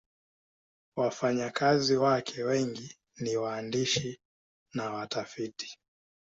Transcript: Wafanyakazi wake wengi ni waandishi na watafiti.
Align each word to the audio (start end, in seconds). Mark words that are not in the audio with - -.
Wafanyakazi 0.95 1.97
wake 1.97 2.43
wengi 2.43 2.97
ni 3.19 3.37
waandishi 3.37 4.19
na 4.73 4.91
watafiti. 4.91 5.77